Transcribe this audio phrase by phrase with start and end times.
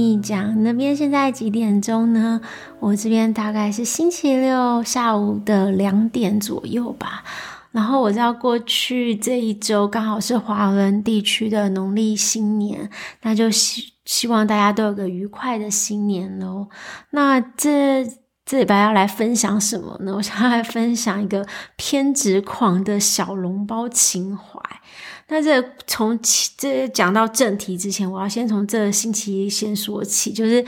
[0.00, 2.40] 你讲那边现在几点钟呢？
[2.78, 7.22] 我这边大概是星期六下午的两点左右吧。
[7.70, 12.90] 然后我知道过去这一周刚好是华人地区的农历新年，
[13.22, 16.68] 那就希希望大家都有个愉快的新年喽。
[17.10, 18.04] 那这
[18.44, 20.14] 这礼拜要来分享什么呢？
[20.16, 24.58] 我想要来分享一个偏执狂的小笼包情怀。
[25.30, 26.18] 那这从
[26.58, 30.62] 这讲到正题之前，我要先从这星期一先说起，就是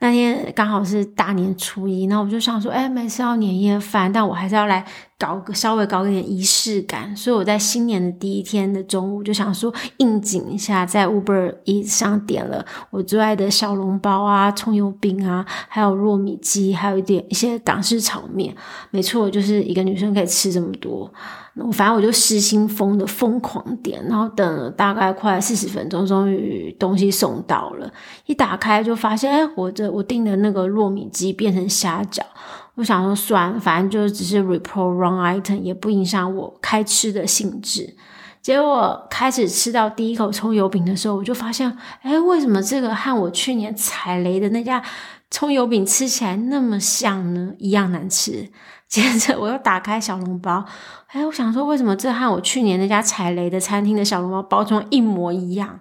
[0.00, 4.84] 那天刚好是大年初一，那我就想说，哎，没事要年夜饭，但我还是要来
[5.18, 18.54] 搞个稍微搞一点仪式感，所以我在新年的第一天的中午就想说应景一下，在 Uber Eats 上点了我最爱的小笼包啊、葱油饼啊，还有糯米鸡，还有一点一些港式炒面。
[18.90, 21.10] 没错，就是一个女生可以吃这么多。
[21.54, 27.92] 我反正我就失心疯的疯狂点，然后等了大概快四十分钟，终于东西送到了。
[28.26, 32.20] 一打开就发现，哎，我这我订的那个糯米鸡变成虾饺。
[32.76, 37.94] 我想说算了，反正就只是 report wrong item，也不影响我开吃的兴致。
[38.42, 44.82] 结果开始吃到第一口葱油饼的时候，我就发现，哎，为什么这个和我去年踩雷的那家
[45.30, 47.54] 葱油饼吃起来那么像呢？
[47.58, 48.50] 一样难吃。
[48.88, 50.66] 接着我又打开小笼包，
[51.12, 55.80] 哎，我想说为什么这和我去年那家踩雷的餐厅的小笼包包装一模一样？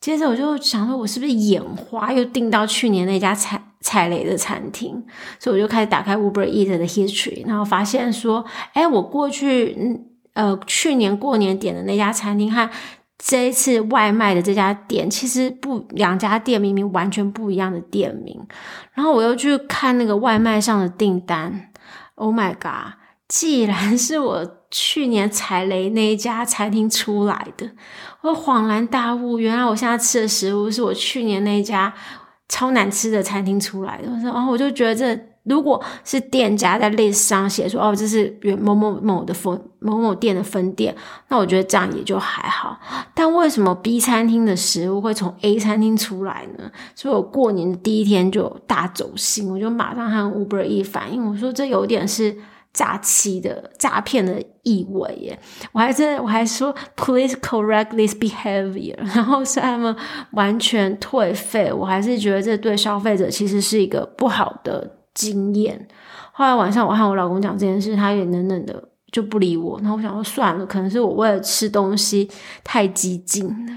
[0.00, 5.04] 接着我就想说，我是不是眼花，又订到去年那家踩踩雷的餐厅？
[5.38, 10.06] 所以我就开始打开 Uber Eat 的 history，然后发现说，哎，我过去嗯
[10.40, 12.68] 呃去年过年点的那家餐厅和
[13.18, 18.40] 这一次外卖的这家店，其实不两家店明明完全不一样的店名。
[18.94, 21.70] 然后我又去看那个外卖上的订单。
[22.14, 22.94] Oh my god！
[23.28, 27.70] 既然是我去年踩雷那一家餐厅出来的，
[28.22, 31.92] 我恍然大悟，原来我现在吃的食物是我去年那一家
[32.48, 34.08] 超难吃的餐厅出来的。
[34.24, 40.94] 然后我就觉得这，如果是店家在 list 上写说哦，这是某某某的分某某店的分店，
[41.28, 42.78] 那我觉得这样也就还好。
[43.14, 46.70] 但为什么 B 餐厅的食物会从 A 餐厅出来呢？
[46.94, 52.36] 所以我过年的第一天就大走心，我就马上和 Uber E 反映，我说这有点是
[52.74, 55.38] 诈欺的诈骗的意味耶。
[55.72, 59.96] 我还是我还说 Please correct this behavior，然后是他们
[60.32, 64.98] 完全退费，我还是觉得这对消费者其实是一个不好的。
[65.14, 65.88] 经验。
[66.32, 69.78] 后来晚上我和我老公讲这件事，他也冷冷的就不理我。
[69.80, 72.30] 然后我想说算了，可能是我为了吃东西
[72.64, 73.72] 太激进了。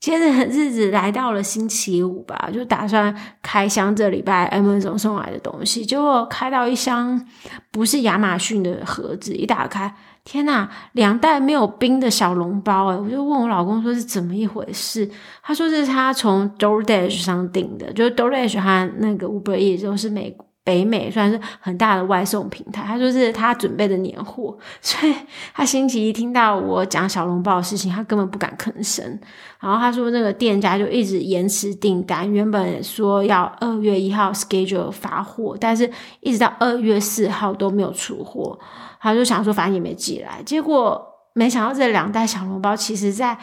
[0.00, 5.84] 接着日子来到了星期五吧，就打算开箱这礼拜 M 总送来的东西。
[5.84, 7.26] 结果开到一箱
[7.72, 9.92] 不是亚马逊的盒子，一打开，
[10.30, 15.08] 天呐，两袋没有冰的小笼包诶，我就问我老公说是怎么一回事？
[15.42, 20.46] 他说这是他从 DoorDash 上订的，就是 DoorDash 和那个 Uber E 都是美国。
[20.68, 25.14] 北美算是很大的外送平台，他说是他准备的年货，所以
[25.54, 29.18] 他星期一听到我讲小笼包的事情，他根本不敢吭声。
[29.58, 35.90] 然后他说那个店家就一直延迟订单，原本说要二月一号 schedule 发货，但是
[36.20, 38.58] 一直到二月四号都没有出货。
[39.00, 41.02] 他就想说反正也没寄来，结果
[41.32, 43.38] 没想到这两袋小笼包其实在。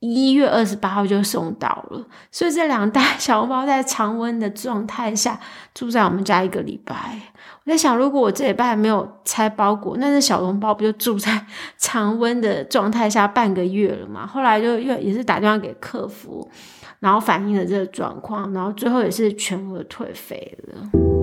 [0.00, 5.40] 一月二十八号就送到了，所以这两袋小笼包在常温的状态下
[5.74, 6.94] 住在我们家一个礼拜。
[7.64, 11.44] 我在想，如果我这礼拜没有拆包裹，那这小笼包不就住在
[11.76, 14.24] 常温的状态下半个月了吗？
[14.24, 16.48] 后来就又也是打电话给客服，
[17.00, 21.17] 然后反映了这个状况，然后最后也是全额退费了。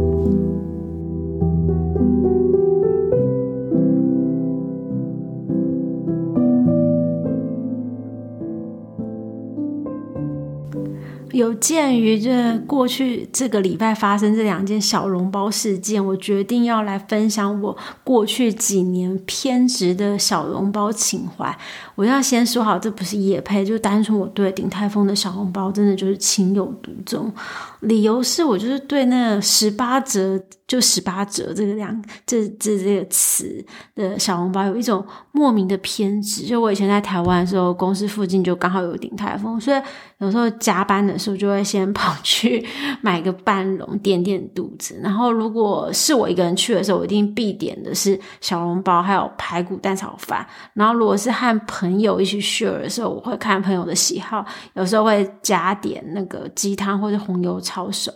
[11.35, 17.75] 有鉴于这过去这个礼拜发生这两件小笼包事件，我决定要来分享我
[18.06, 21.54] 过去几年偏执的小笼包情怀。
[21.95, 27.30] 我要先说好，这不是野配，就单纯我对鼎泰丰的小笼包真的就是情有独钟。
[27.81, 33.65] 理由是我就是对那十八折就十八折这个两这这这个词
[33.95, 36.45] 的小笼包有一种莫名的偏执。
[36.45, 39.81] 就我以前在台湾的时候，公司附近就刚好有鼎泰丰，所以
[40.19, 42.65] 有时候加班的时候就会先 跑去
[43.01, 45.00] 买个半笼垫垫肚子。
[45.03, 50.45] 然后如果是我一个人去的时候，我一定必点的是小笼包，还有排骨蛋炒饭。
[50.73, 57.56] 然后如果是和朋友一起 share 的时候，我会看朋友的喜好，有时候会加点那个鸡汤或者红油。
[57.65, 58.11] 抄手，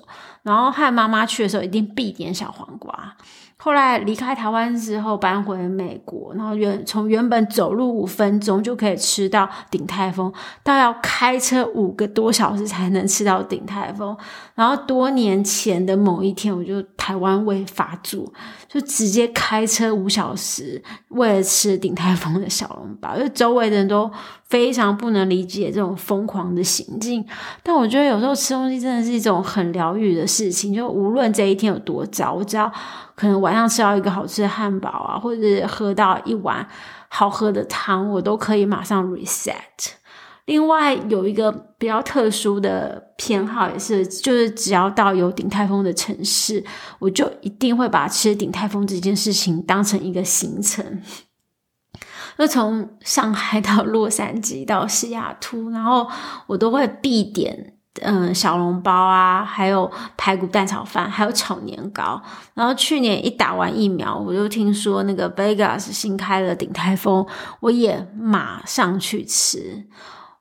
[0.49, 3.15] 然后和妈妈去的时候一定必点小小黄瓜。
[3.61, 10.31] 后来离开台湾之后，搬回美国，然后原从原本走路五分钟就可以吃到鼎泰丰，
[10.63, 14.15] 到要开车五个多小时才能吃到鼎泰丰。
[14.55, 18.31] 然后多年前的某一天，我就台湾胃发作，
[18.69, 24.09] 就直接开车五小时，为了吃鼎泰丰的小笼包，因为周围的人都
[24.45, 27.25] 非常不能理解这种疯狂的行径。
[27.61, 32.71] 但我觉得有时候吃东西真的是一种很疗愈的事情，就无论这一天有多糟，我只要。
[33.19, 36.65] 可能晚上吃到一个好吃的汉堡啊，或者喝到一碗
[37.09, 39.89] 好喝的汤，我都可以马上 reset。
[40.45, 46.63] 另外有一个比较特殊的偏好，也是就是只要到有鼎泰丰的城市，
[46.99, 51.01] 我就一定会把吃鼎泰丰这件事情当成一个行程。
[52.37, 56.07] 就从上海到洛杉矶到西雅图，然后
[56.47, 57.73] 我都会必点。
[58.01, 62.21] 嗯，小笼包啊，还有排骨蛋炒饭，还有炒年糕。
[62.53, 67.25] 然后去年一打完疫苗，我就听说那个 Vegas 新开了鼎泰丰，
[67.61, 69.87] 我也马上去吃。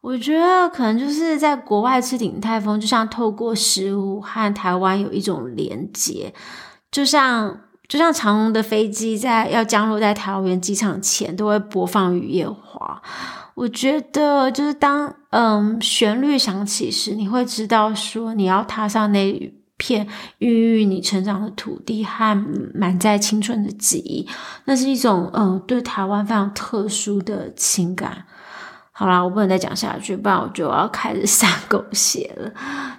[0.01, 6.33] 我觉得可能就是在国外吃鼎泰丰，就像透过食物和台湾有一种连接，
[6.91, 7.59] 就像
[7.89, 13.03] 就像长荣的飞机在要降落在桃园机场前，都会播放雨夜花。
[13.59, 20.07] 我觉得就是当嗯旋律响起时，你会知道说你要踏上那片
[20.39, 22.37] 孕育你成长的土地和
[22.73, 24.29] 满载青春的记忆，
[24.67, 28.25] 那是一种嗯对台湾非常特殊的情感。
[28.93, 32.53] 好啦，我不能再讲下去，不然我就要开始撒狗血了。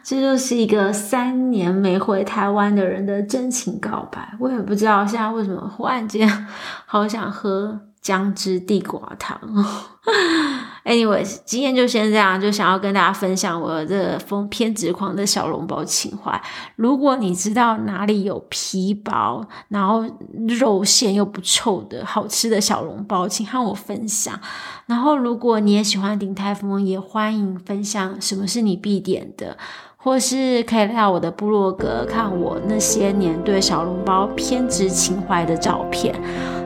[0.03, 4.35] 这就是一个三年没回台湾的人的真情告白。
[4.39, 6.47] 我也不知道现在为什么忽然间
[6.85, 7.79] 好想喝。
[8.01, 9.39] 姜汁地瓜汤。
[10.85, 16.41] Anyways，今天就先这样，就想要跟大家分享我这个疯偏执狂的小笼包情怀。
[16.77, 20.03] 如果你知道哪里有皮薄，然后
[20.47, 24.39] 肉馅又不臭的好吃的小笼包，请和我分享。
[24.87, 29.55] 然后，如果你也喜欢鼎泰丰，也欢迎分享什么是你必点的，
[29.97, 36.19] 或是可以来到我的部落格看我那些年对小笼包偏执情怀的照片。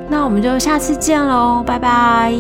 [0.10, 2.32] 那我们就下次见喽，拜拜。